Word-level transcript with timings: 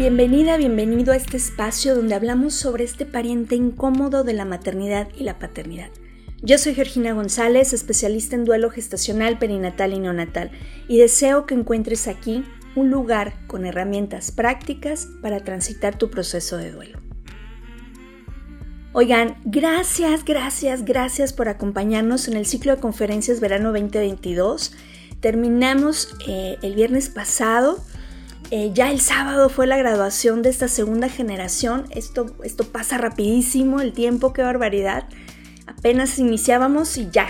Bienvenida, 0.00 0.56
bienvenido 0.56 1.12
a 1.12 1.16
este 1.16 1.36
espacio 1.36 1.94
donde 1.94 2.14
hablamos 2.14 2.54
sobre 2.54 2.84
este 2.84 3.04
pariente 3.04 3.54
incómodo 3.54 4.24
de 4.24 4.32
la 4.32 4.46
maternidad 4.46 5.08
y 5.14 5.24
la 5.24 5.38
paternidad. 5.38 5.90
Yo 6.40 6.56
soy 6.56 6.74
Georgina 6.74 7.12
González, 7.12 7.74
especialista 7.74 8.34
en 8.34 8.46
duelo 8.46 8.70
gestacional, 8.70 9.38
perinatal 9.38 9.92
y 9.92 9.98
neonatal, 9.98 10.52
y 10.88 10.96
deseo 10.96 11.44
que 11.44 11.52
encuentres 11.52 12.08
aquí 12.08 12.46
un 12.76 12.90
lugar 12.90 13.34
con 13.46 13.66
herramientas 13.66 14.32
prácticas 14.32 15.06
para 15.20 15.40
transitar 15.40 15.98
tu 15.98 16.08
proceso 16.08 16.56
de 16.56 16.72
duelo. 16.72 16.98
Oigan, 18.94 19.36
gracias, 19.44 20.24
gracias, 20.24 20.86
gracias 20.86 21.34
por 21.34 21.50
acompañarnos 21.50 22.26
en 22.26 22.38
el 22.38 22.46
ciclo 22.46 22.74
de 22.74 22.80
conferencias 22.80 23.38
verano 23.40 23.68
2022. 23.72 24.72
Terminamos 25.20 26.16
eh, 26.26 26.56
el 26.62 26.74
viernes 26.74 27.10
pasado 27.10 27.84
eh, 28.50 28.72
ya 28.74 28.90
el 28.90 29.00
sábado 29.00 29.48
fue 29.48 29.66
la 29.68 29.76
graduación 29.76 30.42
de 30.42 30.50
esta 30.50 30.66
segunda 30.66 31.08
generación. 31.08 31.84
Esto, 31.90 32.34
esto 32.42 32.64
pasa 32.64 32.98
rapidísimo, 32.98 33.80
el 33.80 33.92
tiempo, 33.92 34.32
qué 34.32 34.42
barbaridad. 34.42 35.08
Apenas 35.66 36.18
iniciábamos 36.18 36.96
y 36.98 37.08
ya, 37.10 37.28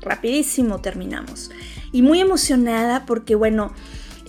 rapidísimo 0.00 0.80
terminamos. 0.80 1.50
Y 1.92 2.02
muy 2.02 2.20
emocionada 2.20 3.06
porque, 3.06 3.36
bueno, 3.36 3.72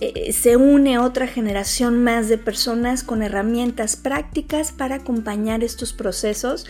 eh, 0.00 0.32
se 0.32 0.56
une 0.56 0.98
otra 0.98 1.26
generación 1.26 2.04
más 2.04 2.28
de 2.28 2.38
personas 2.38 3.02
con 3.02 3.22
herramientas 3.22 3.96
prácticas 3.96 4.70
para 4.70 4.96
acompañar 4.96 5.64
estos 5.64 5.92
procesos. 5.92 6.66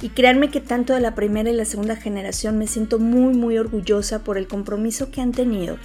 Y 0.00 0.08
créanme 0.08 0.50
que 0.50 0.60
tanto 0.60 0.94
de 0.94 1.00
la 1.00 1.14
primera 1.14 1.48
y 1.48 1.54
la 1.54 1.64
segunda 1.64 1.94
generación 1.94 2.58
me 2.58 2.66
siento 2.66 2.98
muy, 2.98 3.34
muy 3.34 3.56
orgullosa 3.56 4.24
por 4.24 4.36
el 4.36 4.48
compromiso 4.48 5.12
que 5.12 5.20
han 5.20 5.30
tenido 5.30 5.78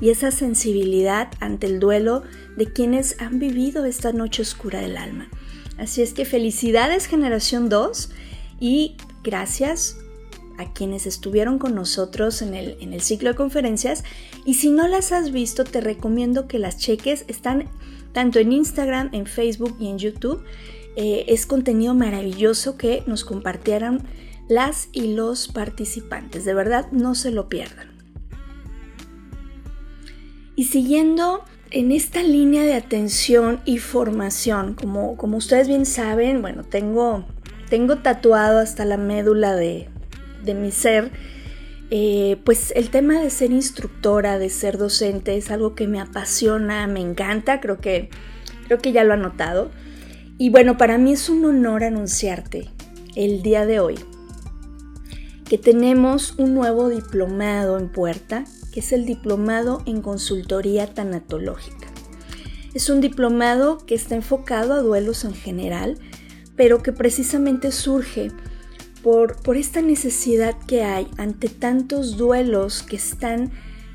y 0.00 0.10
esa 0.10 0.30
sensibilidad 0.30 1.30
ante 1.40 1.66
el 1.66 1.80
duelo 1.80 2.22
de 2.56 2.72
quienes 2.72 3.20
han 3.20 3.38
vivido 3.38 3.84
esta 3.84 4.12
noche 4.12 4.42
oscura 4.42 4.80
del 4.80 4.96
alma. 4.96 5.28
Así 5.76 6.02
es 6.02 6.12
que 6.12 6.24
felicidades 6.24 7.06
generación 7.06 7.68
2 7.68 8.10
y 8.60 8.96
gracias 9.22 9.96
a 10.58 10.72
quienes 10.72 11.06
estuvieron 11.06 11.58
con 11.58 11.74
nosotros 11.74 12.42
en 12.42 12.54
el, 12.54 12.76
en 12.80 12.92
el 12.92 13.00
ciclo 13.00 13.30
de 13.30 13.36
conferencias 13.36 14.02
y 14.44 14.54
si 14.54 14.70
no 14.70 14.88
las 14.88 15.12
has 15.12 15.30
visto 15.30 15.64
te 15.64 15.80
recomiendo 15.80 16.48
que 16.48 16.58
las 16.58 16.78
cheques, 16.78 17.24
están 17.28 17.68
tanto 18.12 18.38
en 18.38 18.52
Instagram, 18.52 19.10
en 19.12 19.26
Facebook 19.26 19.76
y 19.78 19.88
en 19.88 19.98
YouTube. 19.98 20.42
Eh, 20.96 21.26
es 21.28 21.46
contenido 21.46 21.94
maravilloso 21.94 22.76
que 22.76 23.04
nos 23.06 23.24
compartieran 23.24 24.02
las 24.48 24.88
y 24.92 25.14
los 25.14 25.46
participantes. 25.46 26.44
De 26.44 26.54
verdad, 26.54 26.90
no 26.90 27.14
se 27.14 27.30
lo 27.30 27.48
pierdan. 27.48 27.87
Y 30.58 30.64
siguiendo 30.64 31.44
en 31.70 31.92
esta 31.92 32.20
línea 32.20 32.64
de 32.64 32.74
atención 32.74 33.60
y 33.64 33.78
formación, 33.78 34.74
como, 34.74 35.16
como 35.16 35.36
ustedes 35.36 35.68
bien 35.68 35.86
saben, 35.86 36.42
bueno, 36.42 36.64
tengo, 36.64 37.24
tengo 37.70 37.98
tatuado 37.98 38.58
hasta 38.58 38.84
la 38.84 38.96
médula 38.96 39.54
de, 39.54 39.88
mi 40.44 40.72
ser, 40.72 41.12
eh, 41.92 42.38
pues 42.42 42.72
el 42.74 42.90
tema 42.90 43.20
de 43.20 43.30
ser 43.30 43.52
instructora, 43.52 44.40
de 44.40 44.50
ser 44.50 44.78
docente, 44.78 45.36
es 45.36 45.52
algo 45.52 45.76
que 45.76 45.86
me 45.86 46.00
apasiona, 46.00 46.88
me 46.88 47.02
encanta, 47.02 47.60
creo 47.60 47.78
que, 47.78 48.10
creo 48.66 48.78
que 48.78 48.90
ya 48.90 49.04
lo 49.04 49.14
ha 49.14 49.16
notado. 49.16 49.70
Y 50.38 50.50
bueno, 50.50 50.76
para 50.76 50.98
mí 50.98 51.12
es 51.12 51.28
un 51.28 51.44
honor 51.44 51.84
anunciarte 51.84 52.68
el 53.14 53.42
día 53.42 53.64
de 53.64 53.78
hoy 53.78 53.94
que 55.48 55.56
tenemos 55.56 56.34
un 56.36 56.52
nuevo 56.52 56.88
diplomado 56.88 57.78
en 57.78 57.88
puerta 57.92 58.44
que 58.72 58.80
es 58.80 58.92
el 58.92 59.06
Diplomado 59.06 59.82
en 59.86 60.02
Consultoría 60.02 60.92
Tanatológica. 60.92 61.88
Es 62.74 62.90
un 62.90 63.00
diplomado 63.00 63.78
que 63.78 63.94
está 63.94 64.14
enfocado 64.14 64.74
a 64.74 64.82
duelos 64.82 65.24
en 65.24 65.34
general, 65.34 65.98
pero 66.54 66.82
que 66.82 66.92
precisamente 66.92 67.72
surge 67.72 68.30
por, 69.02 69.40
por 69.42 69.56
esta 69.56 69.80
necesidad 69.80 70.56
que 70.66 70.84
hay 70.84 71.08
ante 71.16 71.48
tantos 71.48 72.16
duelos 72.16 72.82
que 72.82 72.96
están 72.96 73.50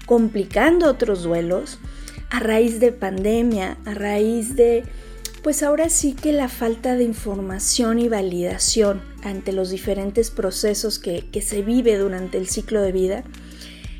complicando 0.05 0.87
otros 0.87 1.23
duelos 1.23 1.79
a 2.29 2.39
raíz 2.39 2.79
de 2.79 2.91
pandemia, 2.91 3.77
a 3.85 3.93
raíz 3.93 4.55
de, 4.55 4.83
pues 5.43 5.61
ahora 5.61 5.89
sí 5.89 6.13
que 6.13 6.33
la 6.33 6.49
falta 6.49 6.95
de 6.95 7.03
información 7.03 7.99
y 7.99 8.09
validación 8.09 9.01
ante 9.23 9.53
los 9.53 9.69
diferentes 9.69 10.31
procesos 10.31 10.97
que, 10.97 11.29
que 11.31 11.41
se 11.41 11.61
vive 11.61 11.97
durante 11.97 12.37
el 12.37 12.47
ciclo 12.47 12.81
de 12.81 12.91
vida 12.91 13.23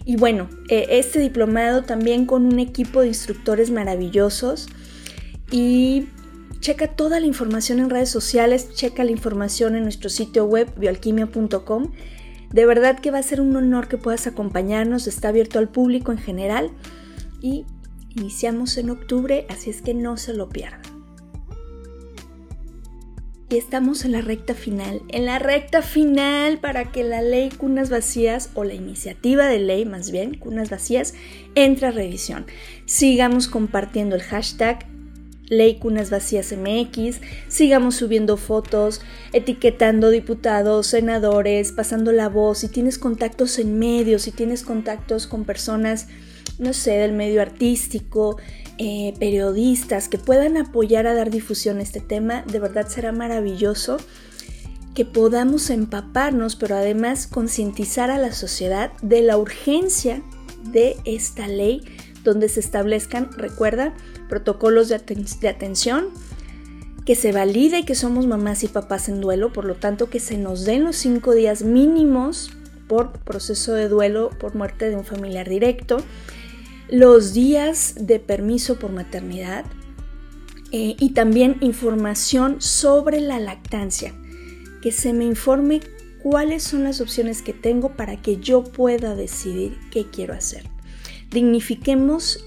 y 0.05 0.17
bueno, 0.17 0.49
eh, 0.69 0.87
este 0.89 1.19
diplomado 1.19 1.83
también 1.83 2.25
con 2.25 2.45
un 2.45 2.59
equipo 2.59 3.01
de 3.01 3.07
instructores 3.07 3.71
maravillosos. 3.71 4.67
Y 5.51 6.07
checa 6.59 6.87
toda 6.87 7.19
la 7.19 7.25
información 7.25 7.79
en 7.79 7.89
redes 7.89 8.09
sociales, 8.09 8.73
checa 8.73 9.03
la 9.03 9.11
información 9.11 9.75
en 9.75 9.83
nuestro 9.83 10.09
sitio 10.09 10.45
web 10.45 10.73
bioalquimia.com. 10.77 11.91
De 12.51 12.65
verdad 12.65 12.99
que 12.99 13.11
va 13.11 13.19
a 13.19 13.23
ser 13.23 13.41
un 13.41 13.55
honor 13.55 13.87
que 13.87 13.97
puedas 13.97 14.27
acompañarnos, 14.27 15.07
está 15.07 15.29
abierto 15.29 15.59
al 15.59 15.69
público 15.69 16.11
en 16.11 16.17
general. 16.17 16.71
Y 17.41 17.65
iniciamos 18.15 18.77
en 18.77 18.89
octubre, 18.89 19.45
así 19.49 19.69
es 19.69 19.81
que 19.81 19.93
no 19.93 20.17
se 20.17 20.33
lo 20.33 20.49
pierdan 20.49 20.92
estamos 23.57 24.05
en 24.05 24.13
la 24.13 24.21
recta 24.21 24.53
final, 24.53 25.01
en 25.09 25.25
la 25.25 25.39
recta 25.39 25.81
final 25.81 26.59
para 26.59 26.91
que 26.91 27.03
la 27.03 27.21
ley 27.21 27.49
Cunas 27.49 27.89
Vacías 27.89 28.49
o 28.53 28.63
la 28.63 28.73
iniciativa 28.73 29.47
de 29.47 29.59
ley 29.59 29.85
más 29.85 30.11
bien, 30.11 30.35
Cunas 30.35 30.69
Vacías, 30.69 31.13
entre 31.55 31.87
a 31.87 31.91
revisión. 31.91 32.45
Sigamos 32.85 33.47
compartiendo 33.47 34.15
el 34.15 34.21
hashtag 34.21 34.85
Ley 35.49 35.75
Cunas 35.75 36.09
Vacías 36.09 36.53
MX, 36.53 37.19
sigamos 37.47 37.95
subiendo 37.95 38.37
fotos, 38.37 39.01
etiquetando 39.33 40.09
diputados, 40.09 40.87
senadores, 40.87 41.71
pasando 41.71 42.11
la 42.11 42.29
voz, 42.29 42.59
si 42.59 42.69
tienes 42.69 42.97
contactos 42.97 43.59
en 43.59 43.77
medios, 43.77 44.23
si 44.23 44.31
tienes 44.31 44.63
contactos 44.63 45.27
con 45.27 45.43
personas, 45.43 46.07
no 46.59 46.73
sé, 46.73 46.91
del 46.91 47.13
medio 47.13 47.41
artístico, 47.41 48.37
eh, 48.77 49.13
periodistas 49.19 50.09
que 50.09 50.17
puedan 50.17 50.57
apoyar 50.57 51.07
a 51.07 51.13
dar 51.13 51.29
difusión 51.29 51.79
a 51.79 51.83
este 51.83 51.99
tema, 51.99 52.43
de 52.43 52.59
verdad 52.59 52.87
será 52.87 53.11
maravilloso 53.11 53.97
que 54.95 55.05
podamos 55.05 55.69
empaparnos, 55.69 56.55
pero 56.55 56.75
además 56.75 57.27
concientizar 57.27 58.11
a 58.11 58.17
la 58.17 58.31
sociedad 58.31 58.91
de 59.01 59.21
la 59.21 59.37
urgencia 59.37 60.21
de 60.71 60.97
esta 61.05 61.47
ley 61.47 61.81
donde 62.23 62.47
se 62.47 62.59
establezcan, 62.59 63.31
recuerda, 63.33 63.93
protocolos 64.29 64.89
de, 64.89 64.99
de 65.41 65.49
atención, 65.49 66.07
que 67.05 67.15
se 67.15 67.31
valide 67.31 67.85
que 67.85 67.95
somos 67.95 68.27
mamás 68.27 68.63
y 68.63 68.67
papás 68.67 69.09
en 69.09 69.19
duelo, 69.19 69.51
por 69.51 69.65
lo 69.65 69.75
tanto 69.75 70.09
que 70.09 70.19
se 70.19 70.37
nos 70.37 70.63
den 70.63 70.85
los 70.85 70.95
cinco 70.95 71.33
días 71.33 71.63
mínimos 71.63 72.51
por 72.87 73.11
proceso 73.11 73.73
de 73.73 73.89
duelo 73.89 74.29
por 74.39 74.55
muerte 74.55 74.89
de 74.89 74.95
un 74.95 75.03
familiar 75.03 75.49
directo, 75.49 75.97
los 76.89 77.33
días 77.33 77.95
de 77.99 78.19
permiso 78.19 78.77
por 78.79 78.91
maternidad 78.91 79.65
eh, 80.71 80.95
y 80.99 81.11
también 81.11 81.57
información 81.61 82.59
sobre 82.59 83.19
la 83.21 83.39
lactancia, 83.39 84.13
que 84.81 84.91
se 84.91 85.13
me 85.13 85.25
informe 85.25 85.81
cuáles 86.23 86.63
son 86.63 86.83
las 86.83 87.01
opciones 87.01 87.41
que 87.41 87.53
tengo 87.53 87.95
para 87.95 88.21
que 88.21 88.37
yo 88.37 88.63
pueda 88.63 89.15
decidir 89.15 89.77
qué 89.91 90.07
quiero 90.09 90.33
hacer. 90.33 90.63
Dignifiquemos 91.29 92.45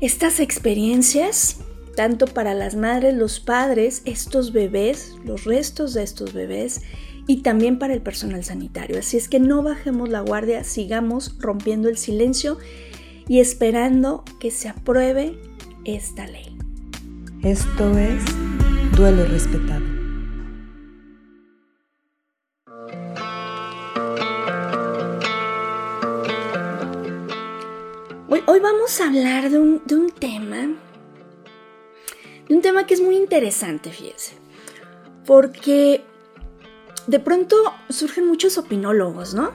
estas 0.00 0.40
experiencias, 0.40 1.58
tanto 1.96 2.26
para 2.26 2.54
las 2.54 2.76
madres, 2.76 3.14
los 3.14 3.40
padres, 3.40 4.02
estos 4.04 4.52
bebés, 4.52 5.14
los 5.24 5.44
restos 5.44 5.94
de 5.94 6.04
estos 6.04 6.32
bebés 6.32 6.82
y 7.26 7.42
también 7.42 7.78
para 7.78 7.92
el 7.92 8.00
personal 8.00 8.44
sanitario. 8.44 8.98
Así 8.98 9.16
es 9.16 9.28
que 9.28 9.40
no 9.40 9.62
bajemos 9.62 10.08
la 10.08 10.20
guardia, 10.20 10.62
sigamos 10.64 11.36
rompiendo 11.38 11.88
el 11.88 11.98
silencio 11.98 12.58
y 13.28 13.40
esperando 13.40 14.24
que 14.40 14.50
se 14.50 14.68
apruebe 14.68 15.38
esta 15.84 16.26
ley. 16.26 16.56
Esto 17.42 17.96
es 17.96 18.24
duelo 18.96 19.26
respetado. 19.26 19.84
Hoy, 28.46 28.60
vamos 28.60 29.00
a 29.00 29.06
hablar 29.06 29.50
de 29.50 29.58
un, 29.58 29.82
de 29.84 29.94
un 29.94 30.10
tema, 30.10 30.56
de 32.48 32.54
un 32.54 32.62
tema 32.62 32.86
que 32.86 32.94
es 32.94 33.00
muy 33.00 33.16
interesante, 33.16 33.90
fíjense, 33.90 34.32
porque 35.24 36.02
de 37.06 37.20
pronto 37.20 37.56
surgen 37.88 38.26
muchos 38.26 38.58
opinólogos, 38.58 39.34
¿no? 39.34 39.52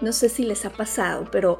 No 0.00 0.12
sé 0.12 0.28
si 0.28 0.44
les 0.44 0.64
ha 0.64 0.70
pasado, 0.70 1.28
pero 1.30 1.58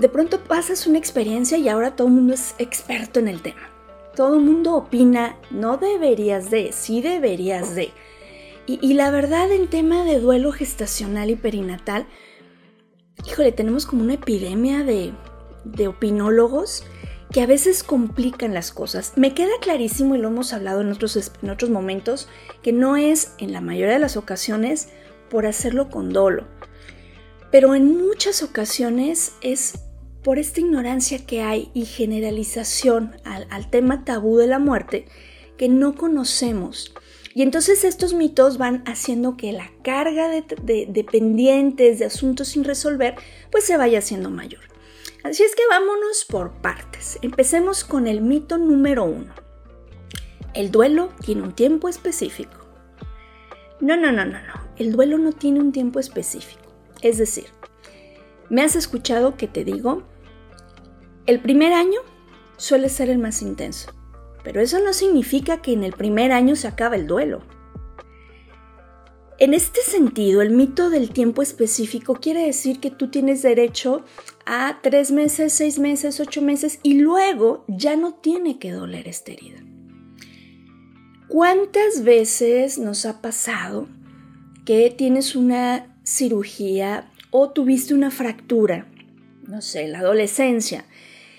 de 0.00 0.08
pronto 0.08 0.42
pasas 0.42 0.86
una 0.86 0.96
experiencia 0.96 1.58
y 1.58 1.68
ahora 1.68 1.94
todo 1.94 2.08
el 2.08 2.14
mundo 2.14 2.32
es 2.32 2.54
experto 2.58 3.20
en 3.20 3.28
el 3.28 3.42
tema. 3.42 3.68
Todo 4.16 4.36
el 4.36 4.40
mundo 4.40 4.74
opina, 4.74 5.36
no 5.50 5.76
deberías 5.76 6.50
de, 6.50 6.72
sí 6.72 7.02
deberías 7.02 7.74
de. 7.74 7.90
Y, 8.66 8.94
la 8.94 9.10
verdad, 9.10 9.50
en 9.50 9.66
tema 9.66 10.04
de 10.04 10.20
duelo 10.20 10.52
gestacional 10.52 11.28
y 11.28 11.34
perinatal, 11.34 12.06
híjole, 13.26 13.50
tenemos 13.50 13.84
como 13.84 14.04
una 14.04 14.14
epidemia 14.14 14.84
de, 14.84 15.12
de 15.64 15.88
opinólogos 15.88 16.84
que 17.32 17.42
a 17.42 17.46
veces 17.46 17.82
complican 17.82 18.54
las 18.54 18.70
cosas. 18.70 19.14
Me 19.16 19.34
queda 19.34 19.50
clarísimo 19.60 20.14
y 20.14 20.18
lo 20.18 20.28
hemos 20.28 20.52
hablado 20.52 20.82
en 20.82 20.92
otros, 20.92 21.32
en 21.42 21.50
otros 21.50 21.68
momentos, 21.68 22.28
que 22.62 22.72
no 22.72 22.96
es 22.96 23.34
en 23.38 23.52
la 23.52 23.60
mayoría 23.60 23.94
de 23.94 24.00
las 24.00 24.16
ocasiones 24.16 24.88
por 25.28 25.46
hacerlo 25.46 25.90
con 25.90 26.12
dolo, 26.12 26.46
pero 27.50 27.74
en 27.74 27.98
muchas 27.98 28.44
ocasiones 28.44 29.32
es 29.40 29.89
por 30.22 30.38
esta 30.38 30.60
ignorancia 30.60 31.24
que 31.24 31.42
hay 31.42 31.70
y 31.74 31.84
generalización 31.84 33.16
al, 33.24 33.70
tema 33.70 34.04
tabú 34.04 34.36
de 34.36 34.46
la 34.46 34.58
muerte 34.58 35.06
que 35.56 35.68
no 35.68 35.94
conocemos. 35.94 36.92
Y 37.34 37.42
entonces 37.42 37.84
estos 37.84 38.12
mitos 38.12 38.58
van 38.58 38.82
haciendo 38.86 39.36
que 39.36 39.52
la 39.52 39.70
carga 39.82 40.28
de, 40.28 40.42
de, 40.88 41.04
pendientes, 41.04 41.98
de 41.98 42.06
asuntos 42.06 42.48
sin 42.48 42.64
resolver, 42.64 43.14
pues 43.50 43.64
se 43.64 43.76
vaya 43.76 44.00
haciendo 44.00 44.30
mayor. 44.30 44.62
Así 45.22 45.42
es 45.42 45.54
que 45.54 45.62
vámonos 45.68 46.24
por 46.28 46.52
partes. 46.60 47.18
Empecemos 47.22 47.84
con 47.84 48.06
el 48.06 48.20
mito 48.20 48.58
número 48.58 49.04
uno. 49.04 49.32
El 50.54 50.70
duelo 50.70 51.10
tiene 51.24 51.42
un 51.42 51.54
tiempo 51.54 51.88
específico. 51.88 52.66
No, 53.80 53.96
no, 53.96 54.10
no, 54.12 54.24
no, 54.24 54.40
no. 54.42 54.68
El 54.76 54.92
duelo 54.92 55.18
no 55.18 55.32
tiene 55.32 55.60
un 55.60 55.72
tiempo 55.72 56.00
específico. 56.00 56.60
Es 57.02 57.18
decir, 57.18 57.46
me 58.50 58.62
has 58.62 58.76
escuchado 58.76 59.36
que 59.36 59.48
te 59.48 59.64
digo, 59.64 60.02
el 61.26 61.40
primer 61.40 61.72
año 61.72 62.00
suele 62.56 62.88
ser 62.88 63.08
el 63.08 63.18
más 63.18 63.40
intenso, 63.40 63.92
pero 64.44 64.60
eso 64.60 64.80
no 64.80 64.92
significa 64.92 65.62
que 65.62 65.72
en 65.72 65.84
el 65.84 65.92
primer 65.92 66.32
año 66.32 66.56
se 66.56 66.68
acaba 66.68 66.96
el 66.96 67.06
duelo. 67.06 67.42
En 69.38 69.54
este 69.54 69.80
sentido, 69.80 70.42
el 70.42 70.50
mito 70.50 70.90
del 70.90 71.10
tiempo 71.10 71.40
específico 71.40 72.14
quiere 72.14 72.44
decir 72.44 72.78
que 72.78 72.90
tú 72.90 73.08
tienes 73.08 73.40
derecho 73.40 74.04
a 74.44 74.80
tres 74.82 75.12
meses, 75.12 75.54
seis 75.54 75.78
meses, 75.78 76.20
ocho 76.20 76.42
meses 76.42 76.78
y 76.82 77.00
luego 77.00 77.64
ya 77.66 77.96
no 77.96 78.12
tiene 78.12 78.58
que 78.58 78.72
doler 78.72 79.08
esta 79.08 79.32
herida. 79.32 79.60
¿Cuántas 81.28 82.04
veces 82.04 82.78
nos 82.78 83.06
ha 83.06 83.22
pasado 83.22 83.88
que 84.66 84.90
tienes 84.90 85.34
una 85.34 85.96
cirugía 86.04 87.09
o 87.30 87.50
tuviste 87.50 87.94
una 87.94 88.10
fractura, 88.10 88.86
no 89.46 89.60
sé, 89.60 89.88
la 89.88 90.00
adolescencia, 90.00 90.84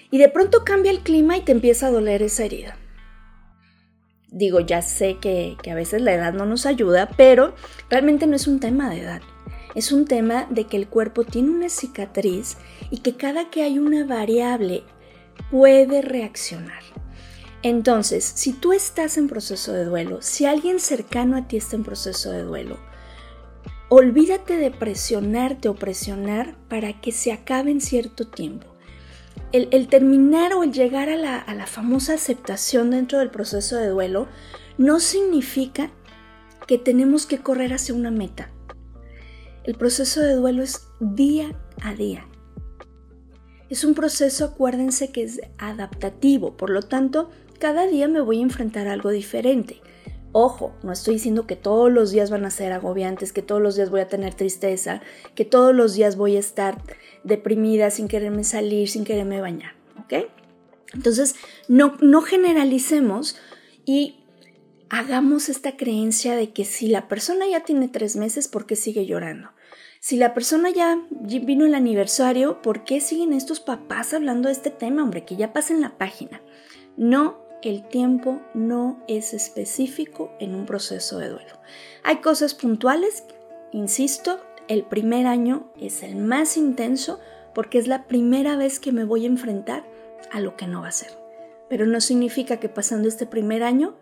y 0.09 0.17
de 0.17 0.29
pronto 0.29 0.63
cambia 0.63 0.91
el 0.91 0.99
clima 0.99 1.37
y 1.37 1.41
te 1.41 1.51
empieza 1.53 1.87
a 1.87 1.91
doler 1.91 2.21
esa 2.21 2.43
herida? 2.43 2.77
Digo, 4.29 4.61
ya 4.61 4.81
sé 4.81 5.17
que, 5.19 5.57
a 5.69 5.75
veces 5.75 6.01
la 6.01 6.13
edad 6.13 6.33
no 6.33 6.45
nos 6.45 6.65
ayuda, 6.65 7.09
pero 7.17 7.53
realmente 7.89 8.27
no 8.27 8.35
es 8.35 8.47
un 8.47 8.59
tema 8.59 8.89
de 8.89 9.01
edad. 9.01 9.21
Es 9.75 9.91
un 9.91 10.05
tema 10.05 10.47
de 10.49 10.65
que 10.65 10.77
el 10.77 10.87
cuerpo 10.87 11.23
tiene 11.23 11.49
una 11.49 11.69
cicatriz 11.69 12.57
y 12.89 12.99
que 12.99 13.15
cada 13.15 13.49
que 13.49 13.63
hay 13.63 13.79
una 13.79 14.05
variable 14.05 14.83
puede 15.49 16.01
reaccionar. 16.01 16.81
Entonces, 17.63 18.23
si 18.23 18.53
tú 18.53 18.73
estás 18.73 19.17
en 19.17 19.27
proceso 19.27 19.71
de 19.73 19.85
duelo, 19.85 20.21
si 20.21 20.45
alguien 20.45 20.79
cercano 20.79 21.37
a 21.37 21.47
ti 21.47 21.57
está 21.57 21.75
en 21.75 21.83
proceso 21.83 22.31
de 22.31 22.43
duelo, 22.43 22.77
olvídate 23.93 24.55
de 24.55 24.71
presionarte 24.71 25.67
o 25.67 25.75
presionar 25.75 26.55
para 26.69 27.01
que 27.01 27.11
se 27.11 27.33
acabe 27.33 27.71
en 27.71 27.81
cierto 27.81 28.29
tiempo 28.29 28.71
el, 29.51 29.89
terminar 29.89 30.53
o 30.53 30.63
el 30.63 30.71
llegar 30.71 31.09
a 31.09 31.17
la, 31.17 31.37
a 31.37 31.53
la 31.53 31.67
famosa 31.67 32.13
aceptación 32.13 32.91
dentro 32.91 33.19
del 33.19 33.29
proceso 33.29 33.75
de 33.75 33.89
duelo 33.89 34.29
no 34.77 35.01
significa 35.01 35.91
que 36.67 36.77
tenemos 36.77 37.25
que 37.25 37.39
correr 37.39 37.73
hacia 37.73 37.93
una 37.93 38.11
meta. 38.11 38.49
El 39.65 39.75
proceso 39.75 40.21
de 40.21 40.35
duelo 40.35 40.63
es 40.63 40.87
día 41.01 41.53
a 41.81 41.93
día. 41.93 42.25
Es 43.69 43.83
un 43.83 43.93
proceso, 43.93 44.45
acuérdense, 44.45 45.11
que 45.11 45.23
es 45.23 45.41
adaptativo, 45.57 46.55
por 46.55 46.69
lo 46.69 46.81
tanto, 46.81 47.29
cada 47.59 47.87
día 47.87 48.07
me 48.07 48.21
voy 48.21 48.39
a 48.39 48.43
enfrentar 48.43 48.87
a 48.87 48.93
algo 48.93 49.09
diferente. 49.09 49.80
Ojo, 50.33 50.73
no 50.81 50.93
estoy 50.93 51.15
diciendo 51.15 51.45
que 51.45 51.57
todos 51.57 51.91
los 51.91 52.11
días 52.11 52.29
van 52.29 52.45
a 52.45 52.51
ser 52.51 52.71
agobiantes, 52.71 53.33
que 53.33 53.41
todos 53.41 53.61
los 53.61 53.75
días 53.75 53.89
voy 53.89 53.99
a 53.99 54.07
tener 54.07 54.33
tristeza, 54.33 55.01
que 55.35 55.43
todos 55.43 55.75
los 55.75 55.93
días 55.93 56.15
voy 56.15 56.37
a 56.37 56.39
estar 56.39 56.81
deprimida 57.23 57.91
sin 57.91 58.07
quererme 58.07 58.45
salir, 58.45 58.89
sin 58.89 59.03
quererme 59.03 59.41
bañar, 59.41 59.73
¿ok? 59.99 60.25
Entonces, 60.93 61.35
no, 61.67 61.97
no 62.01 62.21
generalicemos 62.21 63.37
y 63.85 64.23
hagamos 64.89 65.49
esta 65.49 65.75
creencia 65.75 66.35
de 66.35 66.51
que 66.51 66.63
si 66.63 66.87
la 66.87 67.09
persona 67.09 67.47
ya 67.47 67.63
tiene 67.63 67.89
tres 67.89 68.15
meses, 68.15 68.47
¿por 68.47 68.65
qué 68.65 68.75
sigue 68.77 69.05
llorando? 69.05 69.49
Si 69.99 70.17
la 70.17 70.33
persona 70.33 70.69
ya 70.69 70.97
vino 71.11 71.65
el 71.65 71.75
aniversario, 71.75 72.61
¿por 72.61 72.85
qué 72.85 73.01
siguen 73.01 73.33
estos 73.33 73.59
papás 73.59 74.13
hablando 74.13 74.47
de 74.47 74.53
este 74.53 74.69
tema, 74.69 75.03
hombre? 75.03 75.25
Que 75.25 75.35
ya 75.35 75.53
pasen 75.53 75.79
la 75.79 75.97
página. 75.97 76.41
No 76.97 77.50
el 77.69 77.83
tiempo 77.83 78.41
no 78.53 78.99
es 79.07 79.33
específico 79.33 80.31
en 80.39 80.55
un 80.55 80.65
proceso 80.65 81.19
de 81.19 81.29
duelo. 81.29 81.53
Hay 82.03 82.17
cosas 82.17 82.53
puntuales, 82.53 83.23
insisto, 83.71 84.39
el 84.67 84.83
primer 84.83 85.27
año 85.27 85.69
es 85.79 86.03
el 86.03 86.15
más 86.15 86.57
intenso 86.57 87.19
porque 87.53 87.77
es 87.77 87.87
la 87.87 88.07
primera 88.07 88.55
vez 88.55 88.79
que 88.79 88.91
me 88.91 89.03
voy 89.03 89.25
a 89.25 89.29
enfrentar 89.29 89.83
a 90.31 90.39
lo 90.39 90.55
que 90.55 90.67
no 90.67 90.81
va 90.81 90.87
a 90.87 90.93
ser. 90.93 91.11
Pero 91.69 91.85
no 91.85 92.01
significa 92.01 92.57
que 92.57 92.69
pasando 92.69 93.07
este 93.07 93.25
primer 93.25 93.63
año, 93.63 93.95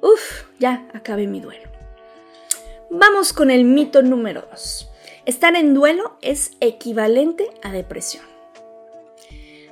uff, 0.00 0.44
ya 0.58 0.88
acabe 0.92 1.26
mi 1.26 1.40
duelo. 1.40 1.68
Vamos 2.90 3.32
con 3.32 3.50
el 3.50 3.64
mito 3.64 4.02
número 4.02 4.46
2. 4.50 4.90
Estar 5.26 5.56
en 5.56 5.74
duelo 5.74 6.16
es 6.22 6.52
equivalente 6.60 7.50
a 7.62 7.72
depresión. 7.72 8.35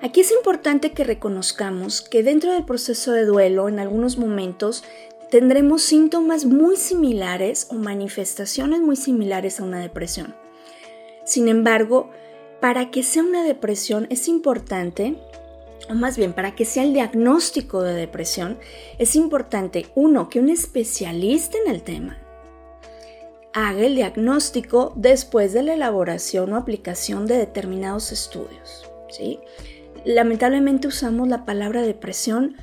Aquí 0.05 0.21
es 0.21 0.33
importante 0.33 0.93
que 0.93 1.03
reconozcamos 1.03 2.03
que 2.03 2.23
dentro 2.23 2.53
del 2.53 2.67
proceso 2.67 3.13
de 3.13 3.25
duelo, 3.25 3.71
en 3.71 3.79
algunos 3.79 4.19
momentos, 4.19 4.85
tendremos 5.31 5.81
síntomas 5.81 6.45
muy 6.45 6.77
similares 6.77 7.69
o 7.71 7.75
manifestaciones 7.77 8.83
muy 8.83 8.97
similares 8.97 9.61
a 9.61 9.65
una 9.65 9.81
depresión. 9.81 10.35
Sin 11.25 11.49
embargo, 11.49 12.11
para 12.61 12.91
que 12.91 13.03
sea 13.03 13.23
una 13.23 13.45
depresión 13.45 14.07
es 14.11 14.29
importante, 14.29 15.17
o 15.89 15.95
más 15.95 16.19
bien 16.19 16.35
para 16.35 16.55
que 16.55 16.67
sea 16.67 16.83
el 16.83 16.93
diagnóstico 16.93 17.83
de 17.83 17.95
depresión, 17.95 18.59
es 18.99 19.17
importante, 19.17 19.87
uno, 19.95 20.29
que 20.29 20.39
un 20.39 20.51
especialista 20.51 21.57
en 21.65 21.73
el 21.73 21.83
tema 21.83 22.19
haga 23.55 23.87
el 23.87 23.95
diagnóstico 23.95 24.93
después 24.97 25.55
de 25.55 25.63
la 25.63 25.73
elaboración 25.73 26.53
o 26.53 26.57
aplicación 26.57 27.27
de 27.27 27.39
determinados 27.39 28.13
estudios. 28.13 28.85
¿sí? 29.09 29.41
Lamentablemente 30.05 30.89
usamos 30.89 31.29
la 31.29 31.45
palabra 31.45 31.83
depresión 31.83 32.57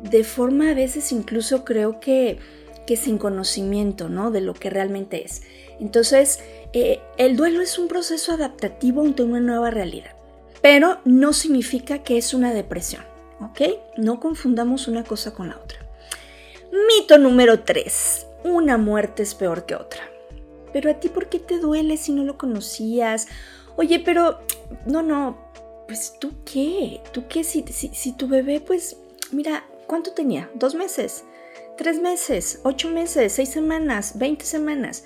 de 0.00 0.24
forma 0.24 0.70
a 0.70 0.74
veces 0.74 1.12
incluso 1.12 1.64
creo 1.64 2.00
que, 2.00 2.38
que 2.86 2.96
sin 2.96 3.18
conocimiento, 3.18 4.08
¿no? 4.08 4.30
De 4.30 4.40
lo 4.40 4.54
que 4.54 4.70
realmente 4.70 5.24
es. 5.24 5.42
Entonces, 5.80 6.40
eh, 6.72 7.00
el 7.16 7.36
duelo 7.36 7.60
es 7.60 7.78
un 7.78 7.88
proceso 7.88 8.32
adaptativo 8.32 9.02
ante 9.02 9.22
una 9.22 9.40
nueva 9.40 9.70
realidad, 9.70 10.14
pero 10.62 10.98
no 11.04 11.32
significa 11.32 12.02
que 12.02 12.18
es 12.18 12.34
una 12.34 12.52
depresión, 12.52 13.02
¿ok? 13.40 13.60
No 13.96 14.20
confundamos 14.20 14.88
una 14.88 15.04
cosa 15.04 15.32
con 15.32 15.48
la 15.48 15.56
otra. 15.56 15.78
Mito 16.72 17.18
número 17.18 17.60
3. 17.60 18.26
Una 18.44 18.76
muerte 18.76 19.22
es 19.22 19.34
peor 19.34 19.66
que 19.66 19.74
otra. 19.74 20.02
Pero 20.72 20.90
a 20.90 20.94
ti, 20.94 21.08
¿por 21.08 21.28
qué 21.28 21.38
te 21.38 21.58
duele 21.58 21.96
si 21.96 22.12
no 22.12 22.22
lo 22.24 22.36
conocías? 22.36 23.28
Oye, 23.76 24.00
pero 24.00 24.40
no, 24.84 25.02
no, 25.02 25.45
pues 25.86 26.14
tú 26.18 26.32
qué, 26.44 27.00
tú 27.12 27.24
qué, 27.28 27.44
si, 27.44 27.62
si, 27.62 28.12
tu 28.12 28.28
bebé, 28.28 28.60
pues, 28.60 28.96
mira, 29.32 29.64
¿cuánto 29.86 30.12
tenía? 30.12 30.50
¿Dos 30.54 30.74
meses? 30.74 31.24
¿Tres 31.76 32.00
meses? 32.00 32.60
¿Ocho 32.64 32.90
meses? 32.90 33.32
¿Seis 33.32 33.50
semanas? 33.50 34.18
¿Veinte 34.18 34.44
semanas? 34.44 35.04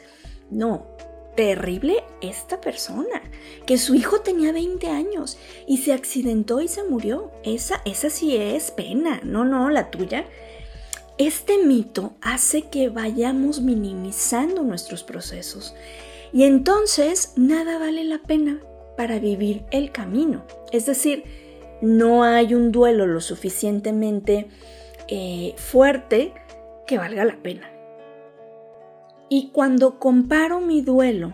No, 0.51 0.87
terrible 1.37 2.03
esta 2.23 2.61
persona, 2.61 3.23
que 3.67 3.79
su 3.79 3.95
hijo 3.95 4.21
tenía 4.21 4.53
20 4.53 4.87
años 4.89 5.39
y 5.67 5.79
se 5.79 5.93
accidentó 5.93 6.61
y 6.61 6.69
se 6.69 6.85
murió. 6.85 7.31
Esa, 7.45 7.83
esa 7.85 8.11
sí 8.11 8.37
es 8.37 8.71
pena, 8.71 9.21
no, 9.23 9.45
no, 9.45 9.71
la 9.71 9.91
tuya. 9.91 10.27
Este 11.19 11.59
mito 11.59 12.15
hace 12.23 12.63
que 12.63 12.89
vayamos 12.89 13.61
minimizando 13.61 14.63
nuestros 14.63 15.03
procesos 15.03 15.75
y 16.33 16.45
entonces 16.45 17.35
nada 17.37 17.79
vale 17.79 18.05
la 18.05 18.23
pena 18.23 18.61
para 19.01 19.19
vivir 19.19 19.65
el 19.71 19.93
camino. 19.93 20.45
Es 20.73 20.85
decir, 20.85 21.25
no 21.81 22.23
hay 22.23 22.53
un 22.53 22.71
duelo 22.71 23.07
lo 23.07 23.23
suficientemente 23.23 24.49
eh, 25.09 25.55
fuerte 25.57 26.35
que 26.87 26.99
valga 26.99 27.25
la 27.25 27.41
pena. 27.41 27.67
Y 29.31 29.53
cuando 29.53 29.99
comparo 29.99 30.61
mi 30.61 30.83
duelo 30.83 31.33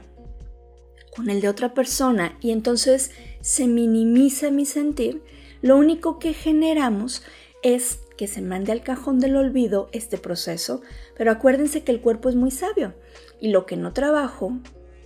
con 1.16 1.28
el 1.28 1.40
de 1.40 1.48
otra 1.48 1.74
persona 1.74 2.38
y 2.40 2.52
entonces 2.52 3.10
se 3.40 3.66
minimiza 3.66 4.52
mi 4.52 4.64
sentir, 4.64 5.24
lo 5.60 5.76
único 5.76 6.20
que 6.20 6.34
generamos 6.34 7.24
es 7.64 7.98
que 8.16 8.28
se 8.28 8.42
mande 8.42 8.70
al 8.70 8.84
cajón 8.84 9.18
del 9.18 9.34
olvido 9.34 9.88
este 9.90 10.18
proceso, 10.18 10.82
pero 11.18 11.32
acuérdense 11.32 11.82
que 11.82 11.90
el 11.90 12.00
cuerpo 12.00 12.28
es 12.28 12.36
muy 12.36 12.52
sabio 12.52 12.94
y 13.40 13.48
lo 13.48 13.66
que 13.66 13.76
no 13.76 13.92
trabajo 13.92 14.52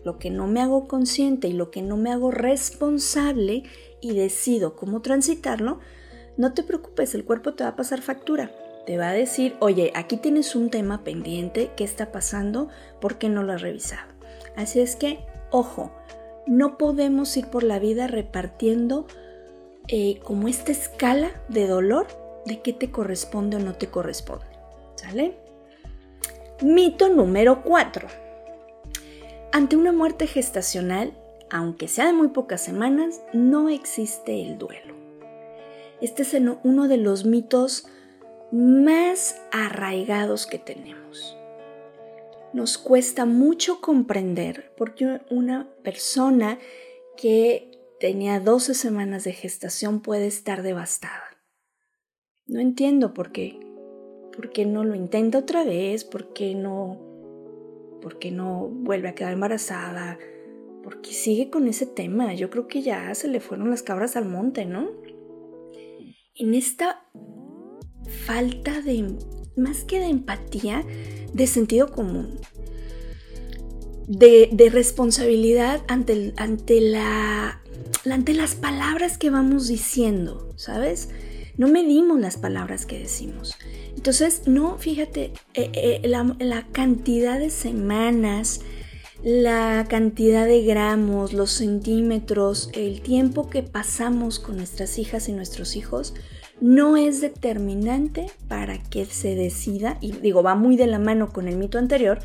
lo 0.05 0.19
que 0.19 0.31
no 0.31 0.47
me 0.47 0.61
hago 0.61 0.89
consciente 0.89 1.49
y 1.49 1.53
lo 1.53 1.71
que 1.71 1.83
no 1.83 1.97
me 1.97 2.11
hago 2.11 2.31
responsable 2.31 3.65
y 4.01 4.15
decido 4.15 4.77
cómo 4.77 5.03
transitarlo, 5.03 5.79
no 6.37 6.55
te 6.55 6.63
preocupes, 6.63 7.15
el 7.15 7.25
cuerpo 7.25 7.55
te 7.55 7.65
va 7.65 7.71
a 7.71 7.77
pasar 7.77 8.01
factura. 8.01 8.51
Te 8.87 8.97
va 8.97 9.11
a 9.11 9.13
decir, 9.13 9.57
oye, 9.61 9.93
aquí 9.95 10.17
tienes 10.17 10.57
un 10.57 10.71
tema 10.71 11.05
pendiente, 11.05 11.71
¿qué 11.77 11.85
está 11.85 12.13
pasando? 12.13 12.69
¿Por 13.01 13.19
qué 13.19 13.29
no 13.29 13.43
lo 13.43 13.53
has 13.53 13.61
revisado? 13.61 14.09
Así 14.57 14.81
es 14.81 14.97
que, 14.97 15.21
ojo, 15.51 15.93
no 16.47 16.79
podemos 16.79 17.37
ir 17.37 17.47
por 17.49 17.63
la 17.63 17.79
vida 17.79 18.07
repartiendo 18.07 19.07
eh, 19.89 20.19
como 20.25 20.49
esta 20.49 20.73
escala 20.73 21.31
de 21.49 21.67
dolor 21.67 22.07
de 22.47 22.63
qué 22.63 22.73
te 22.73 22.91
corresponde 22.91 23.59
o 23.59 23.61
no 23.61 23.75
te 23.75 23.89
corresponde. 23.89 24.47
¿Sale? 24.97 25.37
Mito 26.63 27.09
número 27.09 27.63
4. 27.63 28.30
Ante 29.53 29.75
una 29.77 29.91
muerte 29.91 30.29
gestacional, 30.29 31.13
aunque 31.51 31.89
sea 31.89 32.07
de 32.07 32.13
muy 32.13 32.29
pocas 32.29 32.63
semanas, 32.63 33.21
no 33.33 33.69
existe 33.69 34.43
el 34.43 34.59
duelo. 34.59 34.95
Este 36.01 36.23
es 36.23 36.37
uno 36.63 36.87
de 36.87 36.97
los 36.97 37.25
mitos 37.25 37.89
más 38.53 39.43
arraigados 39.51 40.47
que 40.47 40.61
tenemos. 40.61 41.37
Nos 42.53 42.79
cuesta 42.79 43.27
mucho 43.27 43.81
comprender 43.81 44.73
porque 44.77 45.21
una 45.31 45.69
persona 45.83 46.61
que 47.17 47.73
tenía 47.99 48.39
12 48.39 48.75
semanas 48.75 49.25
de 49.25 49.33
gestación 49.33 50.01
puede 50.01 50.29
estar 50.29 50.63
devastada. 50.63 51.43
No 52.47 52.61
entiendo 52.61 53.15
por 53.15 53.33
qué. 53.33 53.59
¿Por 54.33 54.53
qué 54.53 54.65
no 54.65 54.85
lo 54.85 54.95
intenta 54.95 55.39
otra 55.39 55.65
vez? 55.65 56.05
¿Por 56.05 56.33
qué 56.33 56.55
no, 56.55 57.10
por 58.01 58.19
qué 58.19 58.31
no 58.31 58.69
vuelve 58.69 59.09
a 59.09 59.15
quedar 59.15 59.33
embarazada? 59.33 60.19
¿Por 60.83 61.01
qué 61.01 61.13
sigue 61.13 61.51
con 61.51 61.69
ese 61.69 61.87
tema? 61.87 62.35
Yo 62.35 62.51
creo 62.51 62.67
que 62.67 62.83
ya 62.83 63.15
se 63.15 63.29
le 63.29 63.41
fueron 63.41 63.71
las 63.71 63.83
cabras 63.83 64.17
al 64.17 64.27
monte, 64.27 64.65
¿no? 64.65 64.91
En 66.35 66.55
esta 66.55 67.05
falta 68.27 68.81
de, 68.81 69.17
más 69.57 69.85
que 69.85 69.99
de 69.99 70.07
empatía, 70.07 70.85
de 71.33 71.47
sentido 71.47 71.93
común, 71.93 72.39
de, 74.07 74.71
responsabilidad 74.73 75.83
ante, 75.87 76.33
ante, 76.37 76.81
la, 76.81 77.63
ante 78.11 78.35
las 78.35 78.55
palabras 78.55 79.19
que 79.19 79.31
vamos 79.31 79.69
diciendo, 79.69 80.53
¿sabes? 80.57 81.11
No 81.57 81.69
medimos 81.69 82.21
las 82.21 82.37
palabras 82.37 82.87
que 82.87 82.99
decimos. 82.99 83.57
Entonces, 83.97 84.43
no, 84.47 84.79
fíjate, 84.79 85.33
eh, 85.55 85.71
eh, 85.75 86.01
la, 86.05 86.37
la 86.39 86.67
cantidad 86.73 87.39
de 87.39 87.51
semanas, 87.51 88.61
la 89.23 89.87
cantidad 89.89 90.47
de 90.47 90.63
gramos, 90.63 91.33
los 91.33 91.51
centímetros, 91.51 92.71
el 92.73 93.03
tiempo 93.03 93.51
que 93.51 93.63
pasamos 93.63 94.39
con 94.39 94.57
nuestras 94.57 94.99
hijas 94.99 95.29
y 95.29 95.33
nuestros 95.33 95.77
hijos 95.77 96.15
no 96.61 96.97
es 96.97 97.21
determinante 97.21 98.27
para 98.49 98.79
que 98.79 99.07
se 99.07 99.35
decida, 99.35 99.99
y 100.01 100.13
digo, 100.13 100.43
va 100.43 100.55
muy 100.55 100.77
de 100.77 100.87
la 100.87 100.99
mano 100.99 101.33
con 101.33 101.49
el 101.49 101.57
mito 101.57 101.79
anterior, 101.79 102.21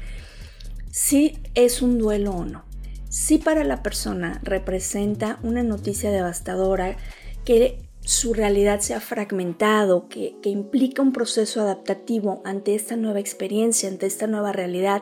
si 0.91 1.38
es 1.55 1.82
un 1.82 1.98
duelo 1.98 2.32
o 2.32 2.46
no. 2.46 2.63
Si 3.10 3.38
para 3.38 3.63
la 3.63 3.82
persona 3.82 4.41
representa 4.44 5.39
una 5.41 5.63
noticia 5.63 6.12
devastadora 6.12 6.98
que 7.46 7.85
su 8.06 8.34
realidad 8.34 8.80
se 8.80 8.94
ha 8.94 9.00
fragmentado, 9.00 10.08
que, 10.08 10.36
que 10.42 10.50
implica 10.50 11.02
un 11.02 11.12
proceso 11.12 11.62
adaptativo 11.62 12.42
ante 12.46 12.76
esta 12.76 12.96
nueva 12.96 13.20
experiencia, 13.20 13.90
ante 13.90 14.06
esta 14.06 14.28
nueva 14.28 14.52
realidad 14.52 15.02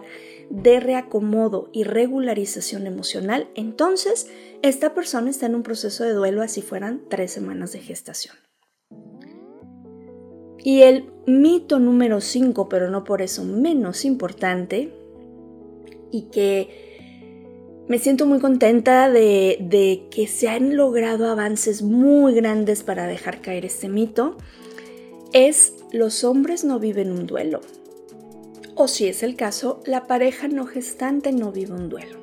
de 0.49 0.79
reacomodo 0.79 1.69
y 1.73 1.83
regularización 1.83 2.87
emocional, 2.87 3.49
entonces 3.55 4.27
esta 4.61 4.93
persona 4.93 5.29
está 5.29 5.45
en 5.47 5.55
un 5.55 5.63
proceso 5.63 6.03
de 6.03 6.13
duelo 6.13 6.41
así 6.41 6.61
fueran 6.61 7.01
tres 7.09 7.31
semanas 7.31 7.73
de 7.73 7.79
gestación. 7.79 8.35
Y 10.63 10.83
el 10.83 11.11
mito 11.27 11.79
número 11.79 12.21
5, 12.21 12.69
pero 12.69 12.89
no 12.89 13.03
por 13.03 13.21
eso 13.21 13.43
menos 13.43 14.05
importante, 14.05 14.93
y 16.09 16.29
que 16.31 16.92
me 17.87 17.99
siento 17.99 18.25
muy 18.25 18.39
contenta 18.39 19.09
de, 19.09 20.07
que 20.09 20.27
se 20.27 20.47
han 20.47 20.77
logrado 20.77 21.27
avances 21.27 21.81
muy 21.81 22.33
grandes 22.33 22.83
para 22.83 23.07
dejar 23.07 23.41
caer 23.41 23.65
este 23.65 23.89
mito, 23.89 24.37
es 25.33 25.73
los 25.91 26.23
hombres 26.23 26.63
no 26.63 26.79
viven 26.79 27.11
un 27.11 27.27
duelo. 27.27 27.61
O 28.75 28.87
si 28.87 29.07
es 29.07 29.21
el 29.21 29.35
caso, 29.35 29.81
la 29.85 30.07
pareja 30.07 30.47
no 30.47 30.65
gestante 30.65 31.31
no 31.31 31.51
vive 31.51 31.73
un 31.73 31.89
duelo. 31.89 32.19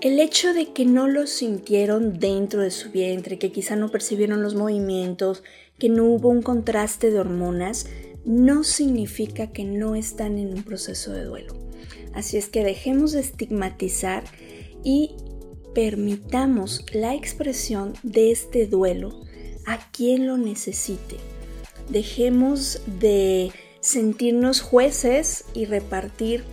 El 0.00 0.18
hecho 0.18 0.52
de 0.52 0.72
que 0.72 0.84
no 0.84 1.06
lo 1.08 1.26
sintieron 1.26 2.18
dentro 2.18 2.62
de 2.62 2.70
su 2.70 2.90
vientre, 2.90 3.38
que 3.38 3.52
quizá 3.52 3.76
no 3.76 3.90
percibieron 3.90 4.42
los 4.42 4.54
movimientos, 4.54 5.42
que 5.78 5.88
no 5.88 6.04
hubo 6.06 6.28
un 6.28 6.42
contraste 6.42 7.10
de 7.10 7.20
hormonas, 7.20 7.86
no 8.24 8.64
significa 8.64 9.48
que 9.48 9.64
no 9.64 9.94
están 9.94 10.38
en 10.38 10.54
un 10.54 10.62
proceso 10.62 11.12
de 11.12 11.24
duelo. 11.24 11.54
Así 12.14 12.36
es 12.36 12.48
que 12.48 12.64
dejemos 12.64 13.12
de 13.12 13.20
estigmatizar 13.20 14.24
y 14.84 15.16
permitamos 15.74 16.84
la 16.92 17.14
expresión 17.14 17.94
de 18.02 18.30
este 18.30 18.66
duelo 18.66 19.22
a 19.66 19.90
quien 19.90 20.26
lo 20.26 20.36
necesite. 20.36 21.16
Dejemos 21.88 22.80
de 23.00 23.52
sentirnos 23.80 24.60
jueces 24.60 25.44
y 25.54 25.64
repartir 25.64 26.44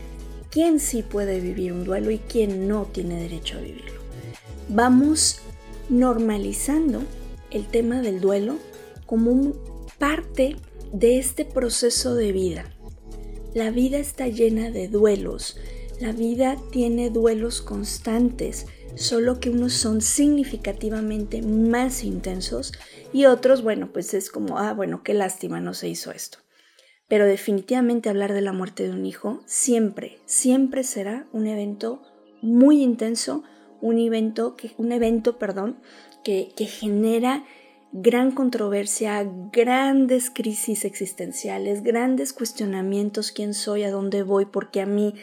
quién 0.50 0.80
sí 0.80 1.04
puede 1.04 1.40
vivir 1.40 1.74
un 1.74 1.84
duelo 1.84 2.12
y 2.12 2.18
quién 2.20 2.68
no 2.68 2.86
tiene 2.86 3.22
derecho 3.22 3.58
a 3.58 3.62
vivirlo. 3.62 4.00
Vamos 4.70 5.42
normalizando 5.90 7.02
el 7.52 7.66
tema 7.68 8.02
del 8.02 8.22
duelo 8.22 8.58
como 9.06 9.54
parte 9.98 10.56
de 10.94 11.20
este 11.20 11.46
proceso 11.46 12.16
de 12.16 12.32
vida. 12.32 12.66
La 13.54 13.72
vida 13.72 13.98
está 13.98 14.28
llena 14.28 14.70
de 14.70 14.88
duelos, 14.88 15.58
la 16.00 16.14
vida 16.14 16.56
tiene 16.72 17.10
duelos 17.10 17.62
constantes, 17.62 18.68
solo 18.96 19.40
que 19.40 19.50
unos 19.50 19.74
son 19.74 20.02
significativamente 20.02 21.42
más 21.42 22.04
intensos 22.04 22.72
y 23.12 23.26
otros, 23.26 23.64
bueno, 23.64 23.92
pues 23.92 24.14
es 24.14 24.32
como, 24.32 24.58
ah, 24.60 24.74
bueno, 24.74 25.04
qué 25.04 25.14
lástima 25.14 25.60
no 25.60 25.74
se 25.74 25.90
hizo 25.90 26.12
esto. 26.12 26.40
Pero 27.08 27.26
definitivamente 27.26 28.10
hablar 28.10 28.34
de 28.34 28.42
la 28.42 28.54
muerte 28.54 28.84
de 28.84 28.92
un 28.92 29.06
hijo 29.06 29.42
siempre, 29.46 30.20
siempre 30.26 30.84
será 30.84 31.28
un 31.34 31.48
evento 31.48 32.02
muy 32.42 32.82
intenso, 32.82 33.44
un 33.82 33.98
evento 34.00 34.56
que, 34.56 34.72
un 34.78 34.92
evento, 34.92 35.38
perdón, 35.38 35.80
que, 36.24 36.54
que 36.56 36.66
genera 36.66 37.46
gran 37.92 38.32
controversia, 38.32 39.28
grandes 39.52 40.30
crisis 40.30 40.86
existenciales, 40.86 41.82
grandes 41.82 42.32
cuestionamientos, 42.32 43.32
quién 43.32 43.54
soy, 43.54 43.84
a 43.84 43.92
dónde 43.92 44.24
voy, 44.24 44.46
porque 44.46 44.82
a 44.82 44.86
mí 44.86 45.16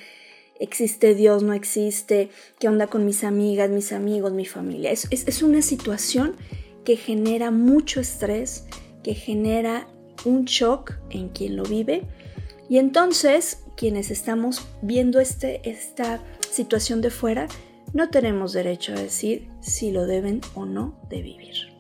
existe 0.61 1.15
Dios, 1.15 1.43
no 1.43 1.53
existe, 1.53 2.31
qué 2.59 2.69
onda 2.69 2.87
con 2.87 3.05
mis 3.05 3.25
amigas, 3.25 3.71
mis 3.71 3.93
amigos, 3.93 4.33
mi 4.33 4.47
familia. 4.47 4.91
Es, 4.91 5.43
una 5.43 5.63
situación 5.63 6.37
que 6.85 6.97
genera 6.97 7.51
mucho 7.51 8.01
estrés, 8.01 8.67
que 9.03 9.15
genera 9.15 9.89
un 10.25 10.45
shock 10.45 10.95
en 11.11 11.29
quien 11.29 11.57
lo 11.57 11.65
vive. 11.65 12.03
Y 12.69 12.79
entonces, 12.79 13.63
quienes 13.77 14.11
estamos 14.11 14.67
viendo 14.83 15.21
este, 15.21 15.69
esta 15.69 16.21
situación 16.51 17.01
de 17.01 17.11
fuera, 17.11 17.49
no 17.93 18.11
tenemos 18.11 18.53
derecho 18.53 18.93
a 18.93 19.01
decir 19.01 19.49
si 19.61 19.91
lo 19.91 20.07
deben 20.07 20.41
o 20.55 20.67
no 20.67 20.99
de 21.09 21.23
vivir. 21.23 21.77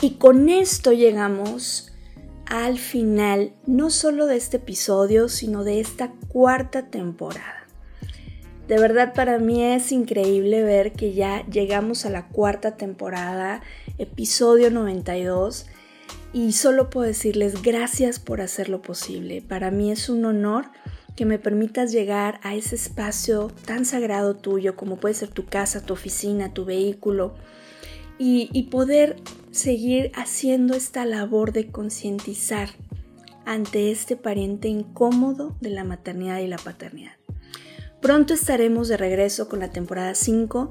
Y 0.00 0.12
con 0.12 0.48
esto 0.48 0.92
llegamos 0.92 1.89
al 2.50 2.78
final, 2.80 3.52
no 3.64 3.90
solo 3.90 4.26
de 4.26 4.36
este 4.36 4.56
episodio, 4.56 5.28
sino 5.28 5.62
de 5.62 5.78
esta 5.78 6.12
cuarta 6.28 6.88
temporada. 6.90 7.66
De 8.66 8.76
verdad 8.76 9.14
para 9.14 9.38
mí 9.38 9.62
es 9.62 9.92
increíble 9.92 10.64
ver 10.64 10.92
que 10.92 11.14
ya 11.14 11.46
llegamos 11.46 12.04
a 12.04 12.10
la 12.10 12.26
cuarta 12.26 12.76
temporada, 12.76 13.62
episodio 13.98 14.70
92, 14.70 15.66
y 16.32 16.52
solo 16.52 16.90
puedo 16.90 17.06
decirles 17.06 17.62
gracias 17.62 18.18
por 18.18 18.40
hacerlo 18.40 18.82
posible. 18.82 19.42
Para 19.42 19.70
mí 19.70 19.92
es 19.92 20.08
un 20.08 20.24
honor 20.24 20.66
que 21.14 21.26
me 21.26 21.38
permitas 21.38 21.92
llegar 21.92 22.40
a 22.42 22.56
ese 22.56 22.74
espacio 22.74 23.52
tan 23.64 23.84
sagrado 23.84 24.34
tuyo 24.34 24.74
como 24.74 24.96
puede 24.96 25.14
ser 25.14 25.28
tu 25.28 25.46
casa, 25.46 25.82
tu 25.82 25.92
oficina, 25.92 26.52
tu 26.52 26.64
vehículo, 26.64 27.34
y, 28.22 28.64
poder 28.64 29.16
seguir 29.50 30.12
haciendo 30.14 30.74
esta 30.74 31.06
labor 31.06 31.54
de 31.54 31.68
concientizar 31.68 32.68
ante 33.46 33.90
este 33.90 34.14
pariente 34.14 34.68
incómodo 34.68 35.56
de 35.62 35.70
la 35.70 35.84
maternidad 35.84 36.40
y 36.40 36.46
la 36.46 36.58
paternidad. 36.58 37.12
Pronto 38.02 38.34
estaremos 38.34 38.88
de 38.88 38.98
regreso 38.98 39.48
con 39.48 39.60
la 39.60 39.70
temporada 39.70 40.14
5. 40.14 40.70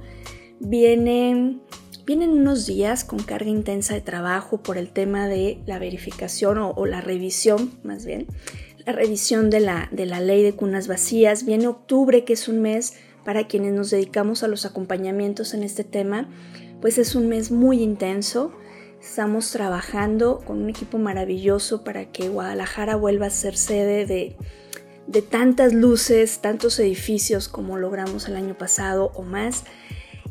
Vienen, 0.60 1.63
vienen 2.06 2.29
unos 2.29 2.68
días 2.68 3.03
con 3.03 3.18
carga 3.18 3.50
intensa 3.50 3.96
de 3.96 4.01
trabajo 4.01 4.62
por 4.62 4.77
el 4.77 4.91
tema 4.91 5.27
de 5.27 5.60
la 5.65 5.79
verificación 5.79 6.60
o, 6.60 6.86
la 6.86 7.01
revisión, 7.01 7.72
más 7.84 8.06
bien, 8.06 8.27
la 8.86 8.94
revisión 8.94 9.50
de 9.50 9.60
la, 9.60 9.89
de 9.91 10.06
la 10.06 10.20
ley 10.20 10.44
de 10.44 10.53
cunas 10.53 10.88
vacías. 10.88 11.46
Viene 11.46 11.65
octubre, 11.65 12.25
que 12.25 12.34
es 12.34 12.48
un 12.48 12.62
mes 12.62 12.94
para 13.25 13.48
quienes 13.48 13.74
nos 13.74 13.89
dedicamos 13.89 14.44
a 14.44 14.48
los 14.48 14.65
acompañamientos 14.65 15.56
en 15.56 15.63
este 15.63 15.84
tema 15.84 16.29
pues 16.81 16.98
es 16.98 17.15
un 17.15 17.29
mes 17.29 17.51
muy 17.51 17.81
intenso 17.81 18.51
Estamos 19.01 19.51
trabajando 19.51 20.39
con 20.45 20.62
un 20.62 20.69
equipo 20.69 20.98
maravilloso 20.98 21.83
para 21.83 22.12
que 22.12 22.27
Guadalajara 22.27 22.98
vuelva 22.98 23.27
a 23.27 23.29
ser 23.29 23.55
sede 23.55 24.05
de, 24.05 24.36
de 25.07 25.21
tantas 25.21 25.74
luces, 25.74 26.39
tantos 26.39 26.77
edificios 26.79 27.48
como 27.48 27.77
logramos 27.77 28.27
el 28.27 28.36
año 28.36 28.57
pasado 28.57 29.12
o 29.15 29.24
más, 29.24 29.63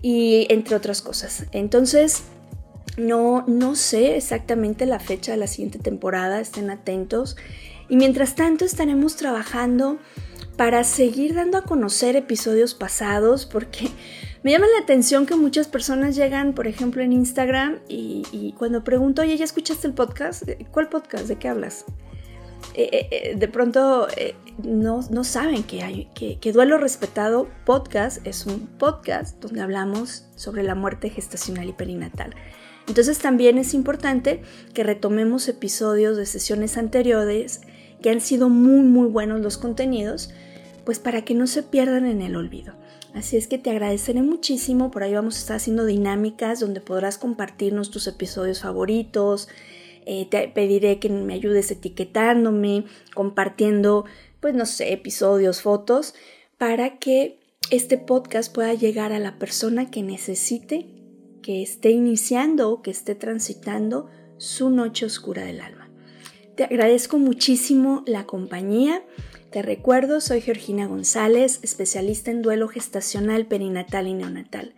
y 0.03 0.47
entre 0.51 0.77
otras 0.77 1.01
cosas. 1.01 1.47
Entonces, 1.53 2.25
no, 2.99 3.45
no 3.47 3.75
sé 3.75 4.17
exactamente 4.17 4.85
la 4.85 5.01
fecha 5.01 5.33
de 5.33 5.39
la 5.39 5.47
siguiente 5.47 5.79
temporada, 5.79 6.39
estén 6.39 6.69
atentos. 6.71 7.39
Y 7.89 7.97
mientras 7.97 8.35
tanto 8.35 8.67
estaremos 8.67 9.17
trabajando 9.17 9.99
para 10.59 10.85
seguir 10.85 11.35
dando 11.35 11.57
a 11.57 11.63
conocer 11.63 12.17
episodios 12.17 12.75
pasados 12.75 13.47
porque 13.47 13.89
me 14.43 14.53
llama 14.53 14.67
la 14.67 14.83
atención 14.83 15.27
que 15.27 15.35
muchas 15.35 15.69
personas 15.69 16.17
llegan, 16.17 16.53
por 16.53 16.67
ejemplo, 16.67 17.03
en 17.03 17.13
Instagram 17.13 17.79
y, 17.89 18.55
cuando 18.59 18.85
pregunto, 18.85 19.23
oye, 19.23 19.37
¿ya 19.37 19.45
escuchaste 19.45 19.87
el 19.87 19.95
podcast? 19.95 20.45
¿Cuál 20.71 20.89
podcast? 20.89 21.27
¿De 21.27 21.37
qué 21.37 21.49
hablas? 21.49 21.85
Eh, 22.75 22.89
eh, 22.93 23.09
eh, 23.11 23.35
de 23.37 23.49
pronto 23.49 24.09
no, 24.63 25.01
no, 25.11 25.25
saben 25.25 25.63
que, 25.63 25.83
hay, 25.83 26.09
que, 26.15 26.39
que 26.39 26.53
Duelo 26.53 26.79
Respetado 26.79 27.49
Podcast 27.65 28.25
es 28.27 28.47
un 28.47 28.67
podcast 28.67 29.41
donde 29.41 29.61
hablamos 29.61 30.27
sobre 30.37 30.63
la 30.63 30.75
muerte 30.75 31.11
gestacional 31.11 31.69
y 31.69 31.73
perinatal. 31.73 32.35
Entonces 32.89 33.19
también 33.19 33.59
es 33.59 33.75
importante 33.75 34.43
que 34.75 34.83
retomemos 34.83 35.49
episodios 35.49 36.17
de 36.17 36.27
sesiones 36.27 36.79
anteriores 36.79 37.61
que 38.03 38.11
han 38.11 38.21
sido 38.21 38.49
muy 38.49 38.81
muy 38.81 39.09
buenos 39.09 39.41
los 39.41 39.59
contenidos, 39.59 40.31
pues 40.85 40.99
para 40.99 41.23
que 41.23 41.35
no 41.35 41.47
se 41.47 41.63
pierdan 41.63 42.07
en 42.07 42.23
el 42.23 42.35
olvido. 42.35 42.75
Así 43.15 43.37
es 43.37 43.49
que 43.49 43.59
te 43.59 43.71
agradeceré 43.71 44.23
muchísimo, 44.23 44.91
por 44.91 45.03
ahí 45.03 45.15
vamos 45.15 45.37
a 45.37 45.39
estar 45.39 45.57
haciendo 45.57 45.87
dinámicas 45.87 46.61
donde 46.61 46.81
podrás 46.81 47.19
compartirnos 47.19 47.91
tus 47.91 48.07
episodios 48.07 48.61
favoritos, 48.61 49.49
eh, 50.07 50.27
te 50.31 50.49
pediré 50.49 50.99
que 50.99 51.09
me 51.09 51.35
ayudes 51.35 51.71
etiquetándome, 51.71 52.85
compartiendo, 53.15 54.05
pues 54.41 54.55
no 54.55 54.67
sé, 54.67 54.93
episodios, 54.93 55.63
fotos, 55.63 56.15
para 56.59 56.99
que 56.99 57.41
este 57.71 57.99
podcast 57.99 58.55
pueda 58.55 58.73
llegar 58.75 59.13
a 59.13 59.19
la 59.19 59.39
persona 59.39 59.91
que 59.91 60.03
necesite 60.03 60.87
que 61.43 61.63
esté 61.63 61.91
iniciando 61.91 62.83
que 62.83 62.91
esté 62.91 63.15
transitando 63.15 64.09
su 64.39 64.71
noche 64.71 65.07
oscura 65.07 65.45
del 65.45 65.61
alma. 65.61 65.91
Te 66.57 66.65
agradezco 66.65 67.19
muchísimo 67.19 68.03
la 68.07 68.27
compañía. 68.27 69.03
Te 69.51 69.63
recuerdo, 69.63 70.21
soy 70.21 70.43
Georgina 70.43 70.87
González, 70.87 71.61
especialista 71.63 72.31
en 72.31 72.43
duelo 72.43 72.69
gestacional, 72.69 73.47
perinatal 73.47 74.07
y 74.07 74.13
neonatal, 74.13 74.75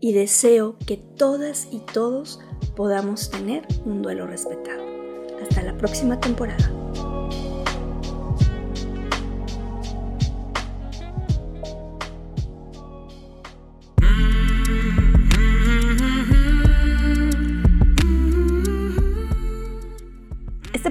y 0.00 0.14
deseo 0.14 0.78
que 0.86 0.96
todas 0.96 1.68
y 1.70 1.80
todos 1.80 2.40
podamos 2.74 3.30
tener 3.30 3.66
un 3.84 4.00
duelo 4.00 4.26
respetado. 4.26 4.82
Hasta 5.42 5.62
la 5.62 5.76
próxima 5.76 6.20
temporada. 6.20 6.72